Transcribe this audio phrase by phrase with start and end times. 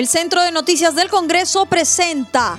[0.00, 2.58] El Centro de Noticias del Congreso presenta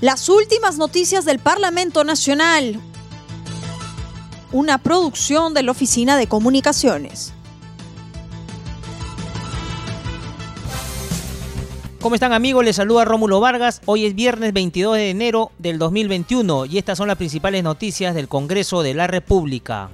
[0.00, 2.80] las últimas noticias del Parlamento Nacional,
[4.50, 7.34] una producción de la Oficina de Comunicaciones.
[12.00, 12.64] ¿Cómo están amigos?
[12.64, 13.82] Les saluda Rómulo Vargas.
[13.84, 18.26] Hoy es viernes 22 de enero del 2021 y estas son las principales noticias del
[18.26, 19.90] Congreso de la República.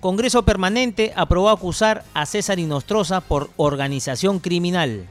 [0.00, 5.06] Congreso Permanente aprobó acusar a César Inostroza por organización criminal.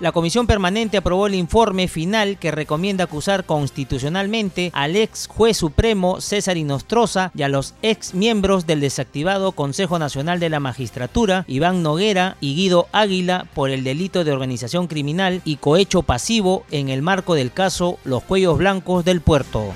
[0.00, 6.20] La Comisión Permanente aprobó el informe final que recomienda acusar constitucionalmente al ex juez supremo
[6.20, 11.82] César Inostroza y a los ex miembros del desactivado Consejo Nacional de la Magistratura, Iván
[11.82, 17.02] Noguera y Guido Águila, por el delito de organización criminal y cohecho pasivo en el
[17.02, 19.72] marco del caso Los Cuellos Blancos del Puerto.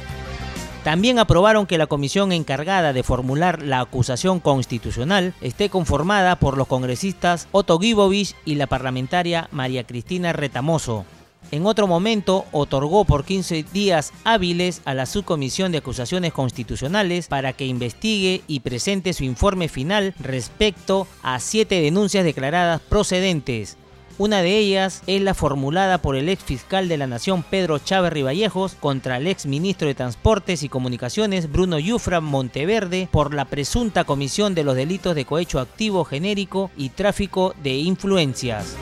[0.84, 6.66] También aprobaron que la comisión encargada de formular la acusación constitucional esté conformada por los
[6.66, 11.04] congresistas Otto Gibovich y la parlamentaria María Cristina Retamoso.
[11.52, 17.52] En otro momento, otorgó por 15 días hábiles a la Subcomisión de Acusaciones Constitucionales para
[17.52, 23.76] que investigue y presente su informe final respecto a siete denuncias declaradas procedentes,
[24.18, 28.12] una de ellas es la formulada por el ex fiscal de la Nación Pedro Chávez
[28.12, 34.04] Riballejos contra el ex ministro de Transportes y Comunicaciones Bruno Yufra Monteverde por la presunta
[34.04, 38.76] comisión de los delitos de cohecho activo genérico y tráfico de influencias.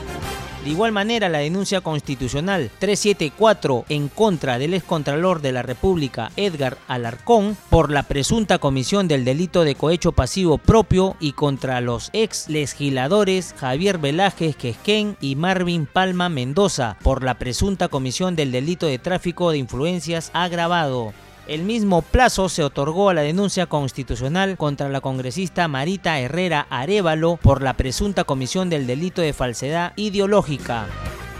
[0.63, 6.77] De igual manera, la denuncia constitucional 374 en contra del excontralor de la República Edgar
[6.87, 12.47] Alarcón por la presunta comisión del delito de cohecho pasivo propio y contra los ex
[12.47, 18.99] legisladores Javier Velázquez Quesquén y Marvin Palma Mendoza por la presunta comisión del delito de
[18.99, 21.11] tráfico de influencias agravado.
[21.47, 27.37] El mismo plazo se otorgó a la denuncia constitucional contra la congresista Marita Herrera Arevalo
[27.37, 30.85] por la presunta comisión del delito de falsedad ideológica.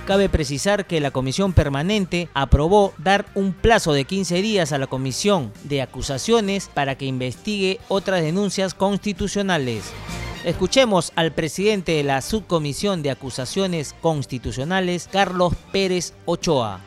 [0.08, 4.88] Cabe precisar que la comisión permanente aprobó dar un plazo de 15 días a la
[4.88, 9.84] comisión de acusaciones para que investigue otras denuncias constitucionales.
[10.44, 16.82] Escuchemos al presidente de la subcomisión de acusaciones constitucionales, Carlos Pérez Ochoa.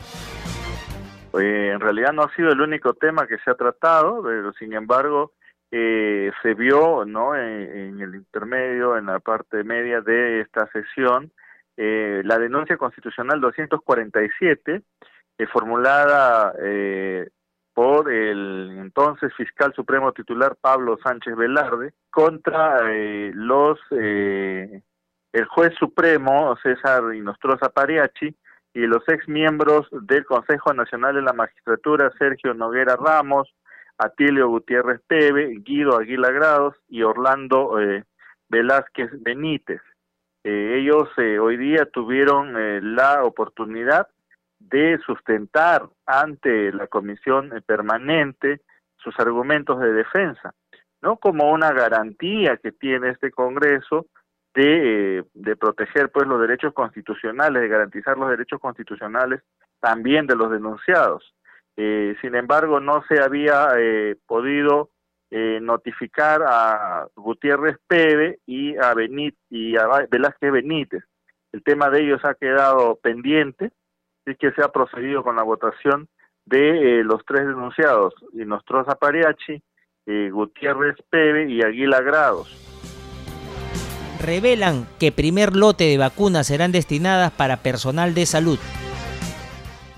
[1.40, 4.72] Eh, en realidad no ha sido el único tema que se ha tratado, pero sin
[4.72, 5.32] embargo
[5.70, 11.32] eh, se vio no en, el intermedio, en la parte media de esta sesión,
[11.76, 14.82] eh, la denuncia constitucional 247,
[15.52, 16.54] formulada
[17.74, 22.80] por el entonces fiscal supremo titular Pablo Sánchez Velarde contra
[23.32, 28.34] los el juez supremo César Inostroza Pariachi
[28.74, 33.54] y los ex miembros del Consejo Nacional de la Magistratura, Sergio Noguera Ramos,
[33.98, 38.04] Atilio Gutiérrez Peve, Guido Aguila Grados y Orlando eh,
[38.48, 39.80] Velázquez Benítez.
[40.42, 44.08] Eh, ellos eh, hoy día tuvieron la oportunidad
[44.58, 48.60] de sustentar ante la comisión permanente
[48.96, 50.52] sus argumentos de defensa,
[51.00, 54.06] no como una garantía que tiene este Congreso
[54.54, 59.42] de, de, proteger pues los derechos constitucionales, de garantizar los derechos constitucionales
[59.80, 61.34] también de los denunciados.
[61.76, 64.90] Eh, sin embargo, no se había eh, podido
[65.30, 71.04] eh, notificar a Gutiérrez Pebe y a, Benít, y a Velázquez Benítez.
[71.52, 73.72] El tema de ellos ha quedado pendiente,
[74.26, 76.08] y que se ha procedido con la votación
[76.46, 79.62] de los tres denunciados, Inostroza Pariachi,
[80.06, 82.73] Gutiérrez Pebe y Aguila Grados
[84.24, 88.58] revelan que primer lote de vacunas serán destinadas para personal de salud.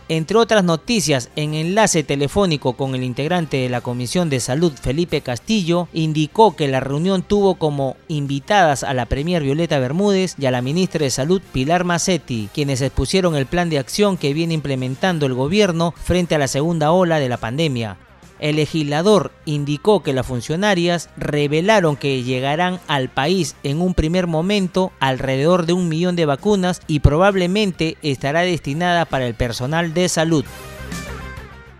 [0.09, 5.21] Entre otras noticias, en enlace telefónico con el integrante de la Comisión de Salud, Felipe
[5.21, 10.53] Castillo, indicó que la reunión tuvo como invitadas a la Premier Violeta Bermúdez y a
[10.53, 15.27] la ministra de Salud, Pilar Macetti, quienes expusieron el plan de acción que viene implementando
[15.27, 17.97] el gobierno frente a la segunda ola de la pandemia.
[18.39, 24.91] El legislador indicó que las funcionarias revelaron que llegarán al país en un primer momento
[25.01, 30.45] alrededor de un millón de vacunas y probablemente estará destinada para el personal de salud.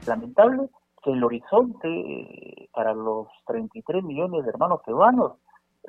[0.07, 0.71] Lamentable
[1.03, 5.33] que el horizonte eh, para los 33 millones de hermanos peruanos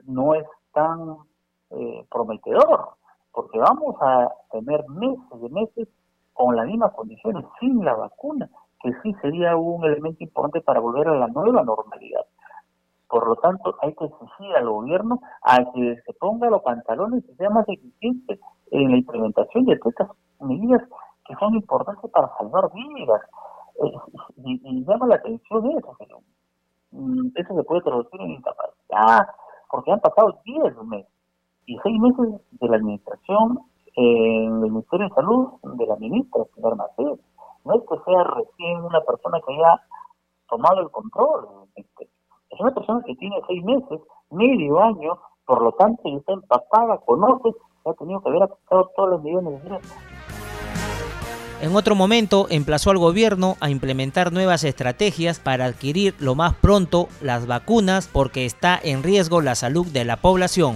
[0.05, 1.15] no es tan
[1.69, 2.89] eh, prometedor,
[3.31, 5.87] porque vamos a tener meses de meses
[6.33, 8.49] con las mismas condiciones sin la vacuna
[8.81, 12.25] que sí sería un elemento importante para volver a la nueva normalidad.
[13.09, 17.35] Por lo tanto, hay que exigir al gobierno a que se ponga los pantalones y
[17.35, 18.39] sea más eficiente
[18.71, 20.81] en la implementación de todas estas medidas
[21.25, 23.21] que son importantes para salvar vidas.
[23.83, 23.91] Eh,
[24.43, 26.19] y, llama la atención eso, pero
[26.91, 29.27] mm, eso se puede traducir en incapacidad,
[29.69, 31.11] porque han pasado 10 meses.
[31.65, 33.59] y seis meses de la administración
[33.95, 37.19] en el Ministerio de Salud de la ministra, señor Maceo.
[37.67, 39.81] No es que sea recién una persona que haya
[40.49, 41.67] tomado el control.
[41.75, 42.05] Este,
[42.49, 43.99] es una persona que tiene seis meses,
[44.31, 47.49] medio año, por lo tanto, está empapada, conoce,
[47.85, 49.93] ha tenido que haber aplicado todos los millones necesarios.
[51.59, 57.07] En otro momento, emplazó al gobierno a implementar nuevas estrategias para adquirir lo más pronto
[57.19, 60.75] las vacunas porque está en riesgo la salud de la población.